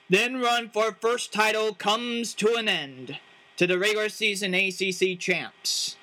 Then 0.09 0.41
run 0.41 0.71
for 0.71 0.93
first 0.93 1.33
title 1.33 1.75
comes 1.75 2.35
to 2.35 2.55
an 2.55 2.69
end 2.69 3.19
to 3.57 3.67
the 3.67 3.81
regular 3.81 4.09
season 4.09 4.55
ACC 4.55 5.19
champs. 5.19 5.97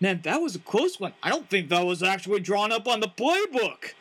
Man, 0.00 0.20
that 0.24 0.42
was 0.42 0.54
a 0.54 0.58
close 0.60 1.00
one. 1.00 1.14
I 1.22 1.30
don't 1.30 1.48
think 1.48 1.68
that 1.68 1.86
was 1.86 2.02
actually 2.02 2.40
drawn 2.40 2.70
up 2.72 2.86
on 2.86 3.00
the 3.00 3.08
playbook. 3.08 3.94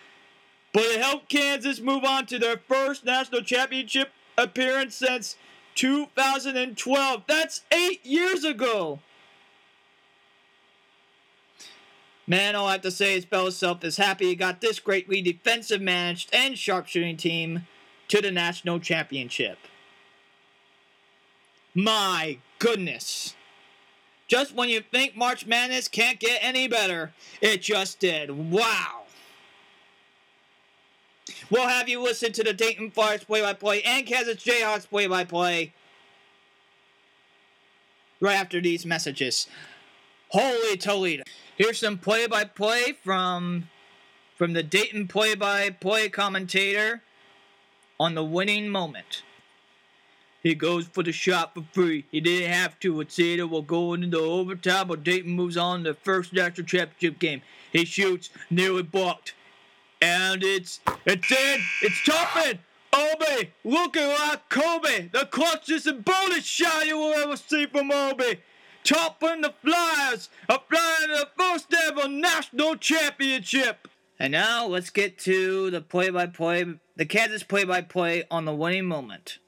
But 0.74 0.84
it 0.84 1.02
helped 1.02 1.30
Kansas 1.30 1.80
move 1.80 2.04
on 2.04 2.26
to 2.26 2.38
their 2.38 2.58
first 2.58 3.06
national 3.06 3.42
championship 3.42 4.12
appearance 4.38 4.96
since 4.96 5.38
2012. 5.76 7.24
That's 7.28 7.62
eight 7.72 8.06
years 8.06 8.44
ago. 8.44 9.00
Man, 12.28 12.56
all 12.56 12.68
I 12.68 12.74
have 12.74 12.82
to 12.82 12.92
say 12.92 13.16
is 13.16 13.56
Self 13.56 13.84
is 13.84 13.98
happy 13.98 14.26
he 14.26 14.36
got 14.36 14.60
this 14.60 14.80
greatly 14.80 15.22
defensive 15.22 15.82
managed 15.82 16.34
and 16.34 16.58
sharpshooting 16.58 17.18
team 17.18 17.68
to 18.08 18.20
the 18.20 18.32
national 18.32 18.80
championship. 18.80 19.60
My 21.74 22.40
goodness. 22.58 23.36
Just 24.28 24.56
when 24.56 24.70
you 24.70 24.82
think 24.82 25.16
March 25.16 25.46
Madness 25.46 25.88
can't 25.88 26.20
get 26.20 26.40
any 26.42 26.68
better, 26.68 27.14
it 27.42 27.62
just 27.62 28.00
did. 28.00 28.32
Wow. 28.52 29.04
We'll 31.50 31.68
have 31.68 31.88
you 31.88 32.02
listen 32.02 32.32
to 32.34 32.44
the 32.44 32.54
Dayton 32.54 32.92
Flyers 32.92 33.24
play 33.24 33.42
by 33.42 33.54
play 33.54 33.82
and 33.84 34.06
Kansas 34.06 34.44
Jayhawks 34.44 34.90
play 34.90 35.08
by 35.08 35.24
play 35.26 35.74
right 38.20 38.36
after 38.36 38.62
these 38.62 38.86
messages. 38.86 39.48
Holy 40.30 40.78
Toledo. 40.78 41.24
Here's 41.56 41.80
some 41.80 41.98
play 41.98 42.28
by 42.28 42.44
play 42.44 42.94
from 43.04 43.70
from 44.36 44.54
the 44.54 44.64
Dayton 44.64 45.08
play 45.08 45.36
by 45.36 45.70
play 45.70 46.10
commentator 46.10 47.02
on 48.00 48.16
the 48.16 48.24
winning 48.24 48.70
moment. 48.70 49.24
He 50.46 50.54
goes 50.54 50.86
for 50.86 51.02
the 51.02 51.12
shot 51.12 51.56
for 51.56 51.66
free. 51.72 52.06
He 52.12 52.22
didn't 52.22 52.52
have 52.52 52.80
to. 52.82 53.02
It's 53.02 53.18
either 53.18 53.48
will 53.48 53.64
go 53.64 53.96
into 53.96 54.20
overtime 54.20 54.92
or 54.92 54.96
Dayton 54.96 55.32
moves 55.32 55.58
on 55.58 55.84
to 55.84 55.94
the 55.94 56.00
first 56.00 56.34
national 56.34 56.68
championship 56.68 57.18
game. 57.18 57.42
He 57.74 57.84
shoots, 57.84 58.30
nearly 58.52 58.84
blocked. 58.84 59.34
And 60.04 60.44
it's 60.44 60.82
it's 61.04 61.32
in. 61.32 61.62
It's 61.82 62.06
Toppin. 62.06 62.60
Obi 62.94 63.54
looking 63.64 64.08
like 64.08 64.48
Kobe. 64.50 65.10
The 65.12 65.28
clutchest 65.32 65.88
and 65.88 66.06
boldest 66.06 66.46
shot 66.46 66.86
you 66.86 67.00
will 67.00 67.16
ever 67.16 67.38
see 67.38 67.66
from 67.66 67.90
Obi. 67.92 68.40
Topping 68.84 69.42
the 69.42 69.52
Flyers, 69.64 70.30
applying 70.48 71.10
the 71.10 71.28
first 71.36 71.74
ever 71.74 72.08
national 72.08 72.76
championship. 72.76 73.88
And 74.20 74.34
now 74.34 74.68
let's 74.68 74.92
get 74.92 75.18
to 75.22 75.72
the 75.72 75.82
play-by-play, 75.82 76.66
the 76.96 77.06
Kansas 77.08 77.42
play-by-play 77.42 78.26
on 78.30 78.46
the 78.46 78.54
winning 78.54 78.86
moment. 78.86 79.40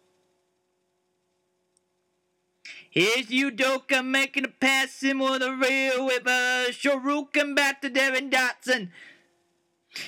Here's 2.89 3.27
Udoka 3.27 4.05
making 4.05 4.45
a 4.45 4.47
pass 4.47 4.91
similar 4.91 5.39
to 5.39 5.51
real 5.51 6.05
with 6.05 6.25
a 6.25 6.67
Shuriken 6.71 7.55
back 7.55 7.81
to 7.81 7.89
Devon 7.89 8.29
Dotson. 8.29 8.89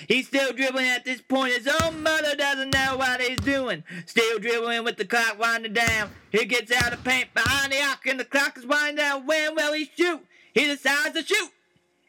He's 0.07 0.27
still 0.27 0.53
dribbling 0.53 0.87
at 0.87 1.05
this 1.05 1.21
point. 1.21 1.53
His 1.53 1.67
own 1.81 2.03
mother 2.03 2.35
doesn't 2.35 2.73
know 2.73 2.97
what 2.97 3.21
he's 3.21 3.37
doing. 3.39 3.83
Still 4.05 4.39
dribbling 4.39 4.83
with 4.83 4.97
the 4.97 5.05
clock 5.05 5.37
winding 5.39 5.73
down. 5.73 6.11
He 6.31 6.45
gets 6.45 6.71
out 6.71 6.93
of 6.93 7.03
paint 7.03 7.33
behind 7.33 7.71
the 7.71 7.81
arc 7.81 8.05
and 8.05 8.19
the 8.19 8.25
clock 8.25 8.57
is 8.57 8.65
winding 8.65 8.97
down. 8.97 9.25
When 9.25 9.55
will 9.55 9.73
he 9.73 9.89
shoot? 9.97 10.21
He 10.53 10.65
decides 10.65 11.15
to 11.15 11.23
shoot. 11.23 11.49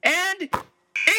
And 0.02 0.42
it 0.42 0.50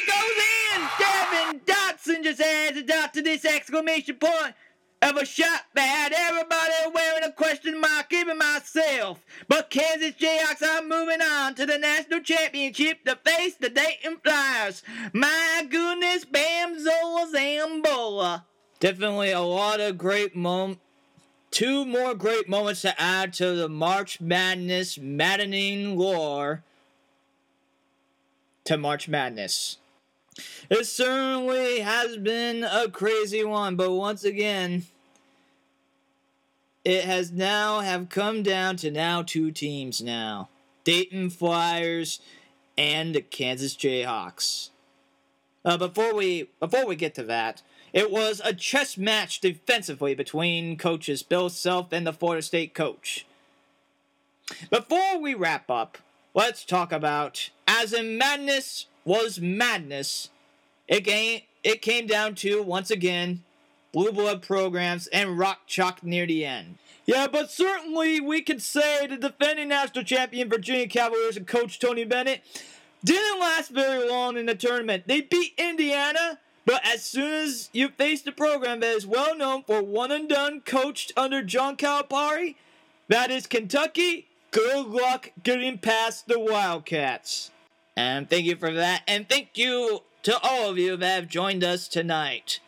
goes 0.08 0.43
in! 0.75 0.89
Devon 1.00 1.62
Dotson 1.65 2.24
just 2.24 2.41
adds 2.41 2.77
a 2.77 2.84
dot 2.84 3.13
to 3.13 3.22
this 3.22 3.46
exclamation 3.46 4.15
point 4.15 4.53
of 5.01 5.17
a 5.17 5.25
shot 5.25 5.62
had 5.75 6.13
everybody 6.13 6.74
wearing 6.93 7.24
a 7.24 7.31
question 7.31 7.79
mark, 7.79 8.12
even 8.12 8.38
myself. 8.38 9.24
But 9.48 9.70
Kansas 9.70 10.13
Jayhawks 10.13 10.63
are 10.63 10.81
moving 10.81 11.22
on 11.22 11.55
to 11.55 11.65
the 11.65 11.77
national 11.77 12.22
championship 12.22 13.03
to 13.05 13.15
face 13.17 13.55
the 13.55 13.70
Dayton 13.70 14.17
Flyers. 14.24 14.84
My 15.13 15.65
goodness, 15.70 16.25
Bam 16.25 16.79
Zola 16.79 17.29
Zambola. 17.34 18.43
Definitely 18.79 19.31
a 19.31 19.41
lot 19.41 19.79
of 19.79 19.98
great 19.98 20.36
moments. 20.36 20.81
Two 21.51 21.86
more 21.86 22.15
great 22.15 22.48
moments 22.48 22.81
to 22.81 23.00
add 23.00 23.34
to 23.34 23.55
the 23.55 23.67
March 23.67 24.22
Madness 24.22 24.98
maddening 24.98 25.98
lore 25.98 26.63
to 28.63 28.77
March 28.77 29.10
Madness. 29.10 29.77
It 30.69 30.85
certainly 30.85 31.79
has 31.79 32.17
been 32.17 32.63
a 32.63 32.89
crazy 32.89 33.43
one, 33.43 33.75
but 33.75 33.91
once 33.91 34.23
again, 34.23 34.85
it 36.83 37.03
has 37.03 37.31
now 37.31 37.81
have 37.81 38.09
come 38.09 38.41
down 38.41 38.77
to 38.77 38.91
now 38.91 39.21
two 39.21 39.51
teams 39.51 40.01
now. 40.01 40.50
Dayton 40.83 41.29
Flyers 41.29 42.19
and 42.77 43.13
the 43.13 43.21
Kansas 43.21 43.75
Jayhawks. 43.75 44.69
Uh, 45.63 45.77
before 45.77 46.15
we 46.15 46.50
before 46.59 46.88
we 46.88 46.95
get 46.95 47.13
to 47.15 47.23
that, 47.23 47.61
it 47.93 48.09
was 48.09 48.41
a 48.43 48.53
chess 48.53 48.97
match 48.97 49.41
defensively 49.41 50.15
between 50.15 50.77
coaches 50.77 51.21
Bill 51.21 51.50
Self 51.50 51.91
and 51.91 52.07
the 52.07 52.13
Florida 52.13 52.41
State 52.41 52.73
coach. 52.73 53.27
Before 54.69 55.19
we 55.19 55.35
wrap 55.35 55.69
up, 55.69 56.00
let's 56.33 56.65
talk 56.65 56.91
about 56.91 57.51
as 57.67 57.93
in 57.93 58.17
madness 58.17 58.88
was 59.05 59.39
madness. 59.39 60.29
It 60.88 61.01
came 61.01 61.41
it 61.63 61.81
came 61.81 62.08
down 62.08 62.36
to 62.36 62.62
once 62.63 62.89
again 62.89 63.43
blue 63.91 64.12
blood 64.12 64.41
programs 64.41 65.08
and 65.08 65.38
rock 65.38 65.62
chalk 65.67 66.03
near 66.03 66.25
the 66.25 66.46
end. 66.46 66.77
Yeah, 67.05 67.27
but 67.27 67.51
certainly 67.51 68.20
we 68.20 68.41
could 68.41 68.62
say 68.62 69.08
the 69.08 69.17
defending 69.17 69.70
national 69.70 70.05
champion 70.05 70.50
Virginia 70.50 70.88
Cavaliers 70.88 71.38
and 71.38 71.48
coach 71.48 71.79
Tony 71.79 72.05
Bennett 72.05 72.41
didn't 73.03 73.39
last 73.39 73.72
very 73.72 74.08
long 74.08 74.38
in 74.38 74.46
the 74.46 74.55
tournament. 74.55 75.07
They 75.07 75.22
beat 75.22 75.53
Indiana, 75.57 76.40
but 76.66 76.85
as 76.85 77.03
soon 77.03 77.33
as 77.33 77.70
you 77.74 77.90
face 77.90 78.22
the 78.22 78.31
program 78.31 78.79
that 78.81 78.96
is 78.96 79.07
well 79.07 79.35
known 79.35 79.64
for 79.64 79.81
one 79.81 80.11
and 80.11 80.29
done 80.29 80.61
coached 80.61 81.11
under 81.18 81.42
John 81.42 81.75
Calipari, 81.75 82.55
that 83.07 83.31
is 83.31 83.48
Kentucky, 83.48 84.27
good 84.51 84.85
luck 84.85 85.31
getting 85.44 85.79
past 85.79 86.27
the 86.27 86.40
Wildcats. 86.40 87.50
And 87.96 88.30
thank 88.30 88.46
you 88.46 88.56
for 88.56 88.72
that, 88.72 89.04
and 89.08 89.27
thank 89.27 89.58
you 89.58 90.01
to 90.24 90.40
all 90.42 90.70
of 90.70 90.77
you 90.77 90.96
that 90.98 91.16
have 91.16 91.27
joined 91.27 91.64
us 91.64 91.88
tonight. 91.88 92.60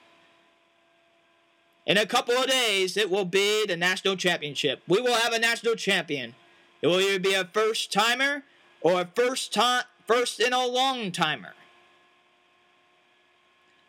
In 1.86 1.98
a 1.98 2.06
couple 2.06 2.36
of 2.36 2.48
days, 2.48 2.98
it 2.98 3.10
will 3.10 3.26
be 3.26 3.66
the 3.66 3.78
national 3.78 4.16
championship. 4.16 4.82
We 4.88 5.02
will 5.02 5.16
have 5.16 5.34
a 5.34 5.40
national 5.40 5.76
champion. 5.76 6.36
It 6.82 6.88
will 6.88 7.00
either 7.00 7.20
be 7.20 7.34
a 7.34 7.46
first 7.46 7.92
timer 7.92 8.44
or 8.82 9.02
a 9.02 9.10
first 9.16 9.54
time, 9.54 9.84
first 10.06 10.40
in 10.40 10.54
a 10.54 10.66
long 10.66 11.12
timer. 11.12 11.54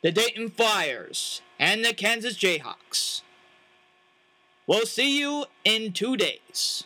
The 0.03 0.13
Dayton 0.13 0.51
Flyers 0.51 1.41
and 1.59 1.85
the 1.85 1.95
Kansas 1.95 2.37
Jayhawks. 2.37 3.23
We'll 4.67 4.87
see 4.87 5.19
you 5.19 5.47
in 5.65 5.93
two 5.93 6.17
days. 6.17 6.85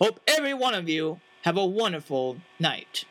Hope 0.00 0.20
every 0.26 0.54
one 0.54 0.74
of 0.74 0.88
you 0.88 1.20
have 1.48 1.56
a 1.56 1.64
wonderful 1.64 2.36
night. 2.60 3.06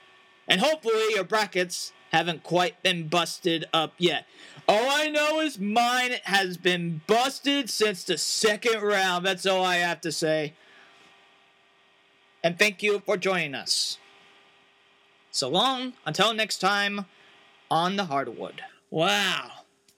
And 0.48 0.62
hopefully 0.62 1.06
your 1.16 1.24
brackets 1.24 1.92
haven't 2.12 2.44
quite 2.44 2.84
been 2.84 3.08
busted 3.08 3.66
up 3.74 3.94
yet. 3.98 4.28
All 4.68 4.92
I 4.92 5.08
know 5.08 5.40
is 5.40 5.58
mine 5.58 6.12
has 6.26 6.56
been 6.56 7.02
busted 7.08 7.68
since 7.68 8.04
the 8.04 8.16
second 8.16 8.84
round. 8.84 9.26
That's 9.26 9.48
all 9.48 9.66
I 9.66 9.78
have 9.78 10.02
to 10.02 10.12
say. 10.12 10.54
And 12.44 12.60
thank 12.60 12.84
you 12.84 13.02
for 13.04 13.18
joining 13.18 13.56
us. 13.56 13.98
So 15.32 15.50
long, 15.50 15.94
until 16.06 16.32
next 16.32 16.60
time 16.60 17.08
on 17.72 17.96
the 17.96 18.06
hardwood. 18.06 18.62
Wow. 18.92 19.50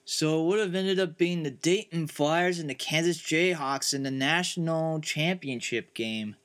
So 0.06 0.40
it 0.40 0.46
would 0.46 0.60
have 0.60 0.74
ended 0.74 0.98
up 0.98 1.18
being 1.18 1.42
the 1.42 1.50
Dayton 1.50 2.06
Flyers 2.06 2.58
and 2.58 2.70
the 2.70 2.74
Kansas 2.74 3.18
Jayhawks 3.18 3.92
in 3.92 4.02
the 4.02 4.10
national 4.10 5.02
championship 5.02 5.92
game. 5.92 6.36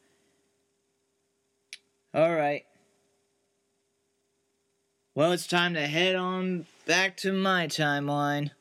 All 2.15 2.33
right. 2.33 2.63
Well, 5.15 5.33
it's 5.33 5.47
time 5.47 5.73
to 5.73 5.85
head 5.85 6.15
on 6.15 6.65
back 6.85 7.17
to 7.17 7.33
my 7.33 7.67
timeline. 7.67 8.51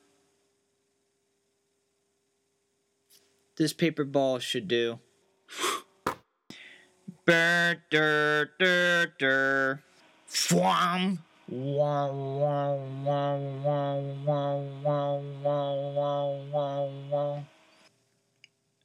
This 3.57 3.73
paper 3.73 4.03
ball 4.03 4.41
should 4.41 4.67
do. 4.67 4.99
Burr, 7.27 7.77
dur, 7.93 8.51
dur, 8.59 9.13
dur. 9.21 9.83
Fwam. 10.29 11.19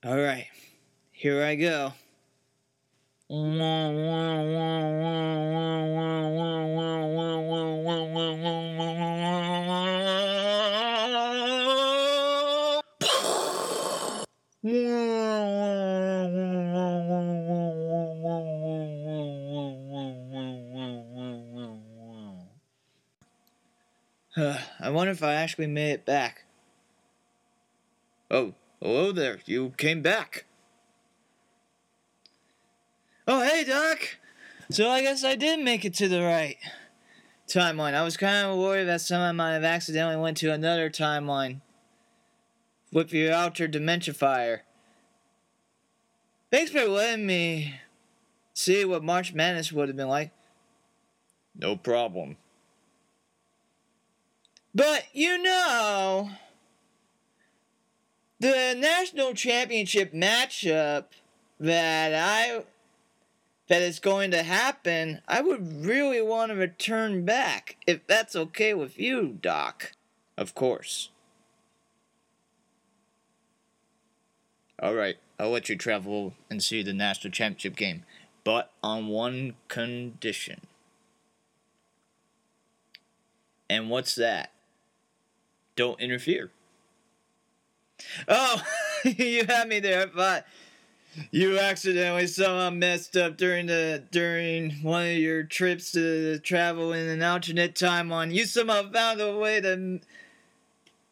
All 0.05 0.17
right, 0.17 0.47
here 1.12 1.43
I 1.43 1.55
go. 1.55 1.93
I 3.31 3.35
wonder 24.89 25.11
if 25.11 25.21
I 25.21 25.35
actually 25.35 25.67
made 25.67 25.91
it 25.91 26.03
back. 26.03 26.45
Oh, 28.31 28.55
hello 28.81 29.11
there. 29.11 29.39
You 29.45 29.75
came 29.77 30.01
back. 30.01 30.45
Oh, 33.31 33.43
hey, 33.43 33.63
Doc. 33.63 34.17
So 34.71 34.89
I 34.89 35.03
guess 35.03 35.23
I 35.23 35.35
did 35.35 35.59
make 35.59 35.85
it 35.85 35.93
to 35.97 36.07
the 36.07 36.23
right 36.23 36.57
timeline. 37.47 37.93
I 37.93 38.01
was 38.01 38.17
kind 38.17 38.47
of 38.47 38.57
worried 38.57 38.85
that 38.85 39.01
some 39.01 39.21
I 39.21 39.31
might 39.31 39.53
have 39.53 39.63
accidentally 39.63 40.19
went 40.19 40.37
to 40.37 40.51
another 40.51 40.89
timeline 40.89 41.61
with 42.91 43.13
your 43.13 43.31
outer 43.31 43.67
dementia 43.67 44.15
fire. 44.15 44.63
Thanks 46.49 46.71
for 46.71 46.85
letting 46.85 47.27
me 47.27 47.75
see 48.55 48.83
what 48.83 49.03
March 49.03 49.31
Madness 49.31 49.71
would 49.71 49.89
have 49.89 49.97
been 49.97 50.09
like. 50.09 50.31
No 51.53 51.75
problem. 51.75 52.35
But 54.73 55.05
you 55.13 55.39
know, 55.39 56.31
the 58.39 58.75
national 58.75 59.35
championship 59.35 60.13
matchup 60.13 61.05
that 61.59 62.15
I 62.15 62.63
that 63.69 63.82
is 63.84 63.99
going 63.99 64.32
to 64.32 64.43
happen, 64.43 65.21
I 65.27 65.41
would 65.41 65.86
really 65.86 66.21
want 66.21 66.51
to 66.51 66.58
return 66.58 67.23
back 67.23 67.77
if 67.88 68.05
that's 68.08 68.36
okay 68.36 68.73
with 68.73 68.99
you, 68.99 69.38
Doc. 69.41 69.93
Of 70.38 70.55
course. 70.55 71.10
All 74.82 74.95
right, 74.95 75.17
I'll 75.39 75.51
let 75.51 75.69
you 75.69 75.75
travel 75.75 76.34
and 76.49 76.63
see 76.63 76.82
the 76.82 76.93
national 76.93 77.32
championship 77.32 77.75
game, 77.75 78.03
but 78.43 78.71
on 78.82 79.08
one 79.08 79.55
condition. 79.67 80.62
And 83.69 83.89
what's 83.89 84.15
that? 84.15 84.51
Don't 85.75 85.99
interfere. 85.99 86.49
Oh, 88.27 88.63
you 89.03 89.45
had 89.45 89.67
me 89.67 89.79
there. 89.79 90.08
Thought 90.08 90.45
you 91.31 91.59
accidentally 91.59 92.27
somehow 92.27 92.69
messed 92.69 93.17
up 93.17 93.37
during 93.37 93.67
the 93.67 94.03
during 94.11 94.71
one 94.81 95.07
of 95.07 95.17
your 95.17 95.43
trips 95.43 95.91
to 95.91 96.39
travel 96.39 96.93
in 96.93 97.07
an 97.07 97.21
alternate 97.21 97.75
timeline. 97.75 98.33
You 98.33 98.45
somehow 98.45 98.91
found 98.91 99.21
a 99.21 99.37
way 99.37 99.61
to 99.61 99.99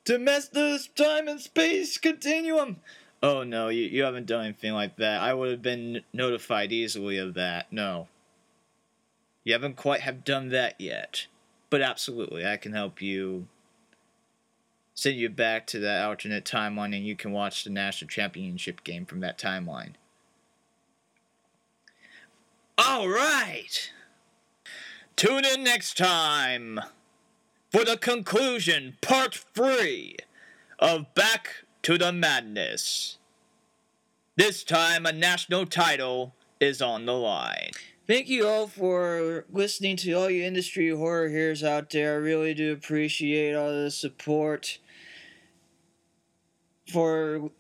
to 0.06 0.18
mess 0.18 0.48
this 0.48 0.88
time 0.88 1.28
and 1.28 1.40
space 1.40 1.98
continuum. 1.98 2.78
Oh 3.22 3.44
no, 3.44 3.70
you, 3.70 3.84
you 3.86 4.04
haven't 4.04 4.28
done 4.28 4.46
anything 4.46 4.74
like 4.74 4.98
that. 4.98 5.22
I 5.22 5.34
would 5.34 5.50
have 5.50 5.62
been 5.62 6.02
notified 6.14 6.72
easily 6.72 7.18
of 7.18 7.34
that. 7.34 7.72
No. 7.72 8.08
You 9.44 9.54
haven't 9.54 9.78
quite 9.78 10.02
have 10.02 10.24
done 10.24 10.50
that 10.50 10.80
yet. 10.80 11.28
But 11.70 11.82
absolutely, 11.82 12.46
I 12.46 12.58
can 12.58 12.74
help 12.74 13.02
you 13.02 13.48
send 14.98 15.16
you 15.16 15.30
back 15.30 15.68
to 15.68 15.78
that 15.78 16.04
alternate 16.04 16.44
timeline 16.44 16.96
and 16.96 17.06
you 17.06 17.16
can 17.16 17.32
watch 17.32 17.64
the 17.64 17.70
national 17.70 18.10
championship 18.10 18.84
game 18.84 19.06
from 19.06 19.20
that 19.20 19.38
timeline. 19.38 19.92
All 22.80 23.08
right. 23.08 23.92
Tune 25.16 25.46
in 25.46 25.64
next 25.64 25.98
time 25.98 26.80
for 27.72 27.86
the 27.86 27.96
conclusion, 27.96 28.98
part 29.00 29.36
three 29.54 30.16
of 30.80 31.14
Back 31.14 31.66
to 31.84 32.00
the 32.00 32.12
Madness. 32.12 33.20
This 34.36 34.64
time, 34.64 35.06
a 35.06 35.12
national 35.12 35.68
title 35.68 36.34
is 36.60 36.82
on 36.82 37.06
the 37.06 37.14
line. 37.14 37.70
Thank 38.08 38.30
you 38.30 38.48
all 38.48 38.66
for 38.66 39.46
listening 39.52 39.96
to 39.98 40.14
all 40.14 40.30
you 40.30 40.44
industry 40.44 40.90
horror 40.90 41.30
heroes 41.30 41.64
out 41.64 41.92
there. 41.92 42.14
I 42.14 42.18
really 42.18 42.56
do 42.56 42.74
appreciate 42.74 43.54
all 43.54 43.70
the 43.70 43.92
support. 43.92 44.80
For 46.88 47.52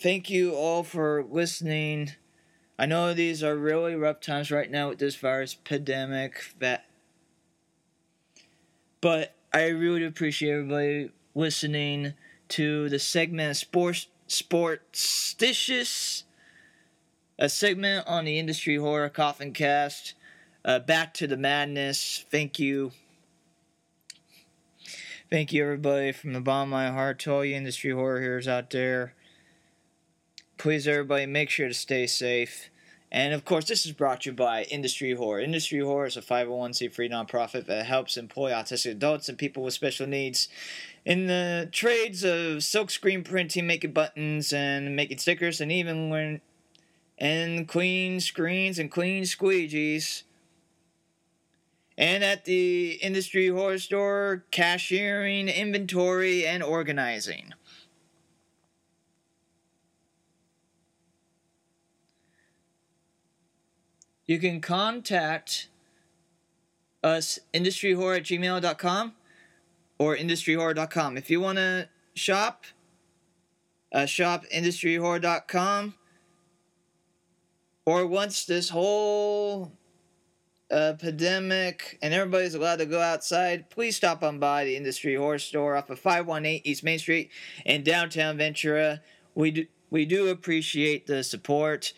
thank 0.00 0.28
you 0.28 0.54
all 0.54 0.82
for 0.82 1.24
listening. 1.24 2.12
I 2.78 2.86
know 2.86 3.14
these 3.14 3.42
are 3.42 3.56
really 3.56 3.94
rough 3.94 4.20
times 4.20 4.50
right 4.50 4.70
now 4.70 4.88
with 4.88 4.98
this 4.98 5.16
virus 5.16 5.54
pandemic 5.54 6.54
that 6.58 6.86
but 9.00 9.34
I 9.52 9.66
really 9.66 10.04
appreciate 10.04 10.52
everybody 10.52 11.10
listening 11.34 12.14
to 12.48 12.88
the 12.88 12.98
segment 12.98 13.56
Sports 13.56 14.08
Sportstitious 14.28 16.24
a 17.38 17.48
segment 17.48 18.06
on 18.06 18.24
the 18.24 18.38
industry 18.38 18.76
horror 18.76 19.08
coffin 19.08 19.52
cast. 19.52 20.14
Uh, 20.64 20.78
back 20.78 21.12
to 21.14 21.26
the 21.26 21.36
madness. 21.36 22.24
Thank 22.30 22.58
you. 22.58 22.92
Thank 25.32 25.50
you, 25.50 25.62
everybody, 25.62 26.12
from 26.12 26.34
the 26.34 26.42
bottom 26.42 26.68
of 26.68 26.72
my 26.72 26.90
heart 26.90 27.20
to 27.20 27.32
all 27.32 27.42
you 27.42 27.56
industry 27.56 27.90
horror 27.90 28.20
heroes 28.20 28.46
out 28.46 28.68
there. 28.68 29.14
Please, 30.58 30.86
everybody, 30.86 31.24
make 31.24 31.48
sure 31.48 31.68
to 31.68 31.72
stay 31.72 32.06
safe. 32.06 32.68
And 33.10 33.32
of 33.32 33.46
course, 33.46 33.64
this 33.64 33.86
is 33.86 33.92
brought 33.92 34.20
to 34.20 34.30
you 34.30 34.36
by 34.36 34.64
Industry 34.64 35.14
Horror. 35.14 35.40
Industry 35.40 35.80
Horror 35.80 36.04
is 36.04 36.18
a 36.18 36.20
501c3 36.20 37.10
nonprofit 37.10 37.64
that 37.64 37.86
helps 37.86 38.18
employ 38.18 38.50
autistic 38.50 38.90
adults 38.90 39.30
and 39.30 39.38
people 39.38 39.62
with 39.62 39.72
special 39.72 40.06
needs 40.06 40.48
in 41.06 41.28
the 41.28 41.66
trades 41.72 42.24
of 42.24 42.62
silk 42.62 42.90
screen 42.90 43.24
printing, 43.24 43.66
making 43.66 43.92
buttons, 43.92 44.52
and 44.52 44.94
making 44.94 45.16
stickers, 45.16 45.62
and 45.62 45.72
even 45.72 46.10
learn 46.10 46.42
and 47.16 47.66
clean 47.66 48.20
screens 48.20 48.78
and 48.78 48.90
clean 48.90 49.22
squeegees. 49.22 50.24
And 52.02 52.24
at 52.24 52.46
the 52.46 52.94
industry 52.94 53.46
horror 53.46 53.78
store, 53.78 54.44
cashiering, 54.50 55.48
inventory, 55.48 56.44
and 56.44 56.60
organizing. 56.60 57.54
You 64.26 64.40
can 64.40 64.60
contact 64.60 65.68
us 67.04 67.38
industryhorror 67.54 68.16
at 68.16 68.24
gmail.com 68.24 69.12
or 69.98 70.16
industryhorror.com. 70.16 71.16
If 71.16 71.30
you 71.30 71.40
want 71.40 71.58
to 71.58 71.88
shop, 72.14 72.64
uh, 73.92 74.06
shop 74.06 74.44
industryhorror.com 74.52 75.94
or 77.86 78.06
once 78.08 78.44
this 78.44 78.70
whole 78.70 79.70
uh, 80.72 80.94
pandemic 80.94 81.98
and 82.02 82.14
everybody's 82.14 82.54
allowed 82.54 82.76
to 82.76 82.86
go 82.86 83.00
outside, 83.00 83.68
please 83.70 83.96
stop 83.96 84.22
on 84.22 84.38
by 84.38 84.64
the 84.64 84.76
Industry 84.76 85.14
Horror 85.14 85.38
Store 85.38 85.76
off 85.76 85.90
of 85.90 85.98
518 85.98 86.62
East 86.64 86.82
Main 86.82 86.98
Street 86.98 87.30
in 87.64 87.84
downtown 87.84 88.38
Ventura. 88.38 89.00
We 89.34 89.50
do, 89.50 89.66
we 89.90 90.06
do 90.06 90.28
appreciate 90.28 91.06
the 91.06 91.22
support. 91.22 91.92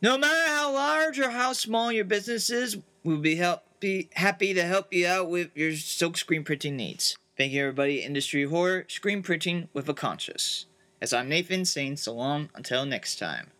No 0.00 0.16
matter 0.18 0.50
how 0.50 0.72
large 0.72 1.18
or 1.18 1.30
how 1.30 1.52
small 1.52 1.92
your 1.92 2.04
business 2.04 2.50
is, 2.50 2.78
we'll 3.04 3.18
be, 3.18 3.36
help, 3.36 3.62
be 3.80 4.08
happy 4.14 4.54
to 4.54 4.62
help 4.62 4.92
you 4.92 5.06
out 5.06 5.28
with 5.28 5.50
your 5.54 5.74
silk 5.74 6.16
screen 6.16 6.44
printing 6.44 6.76
needs. 6.76 7.16
Thank 7.36 7.52
you, 7.52 7.60
everybody. 7.60 8.00
Industry 8.00 8.44
Horror, 8.44 8.86
screen 8.88 9.22
printing 9.22 9.68
with 9.74 9.88
a 9.88 9.94
conscience. 9.94 10.66
As 11.02 11.12
I'm 11.12 11.28
Nathan 11.28 11.66
saying 11.66 11.98
so 11.98 12.14
long 12.14 12.48
until 12.54 12.86
next 12.86 13.18
time. 13.18 13.50